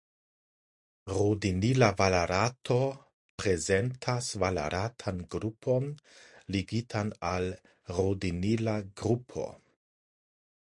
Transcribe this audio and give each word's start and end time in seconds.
Rodinila 1.15 1.89
valerato 1.99 2.77
prezentas 3.43 4.31
valeratan 4.45 5.21
grupon 5.37 5.87
ligitan 6.57 7.15
al 7.35 7.51
rodinila 8.01 8.77
grupo. 9.05 9.49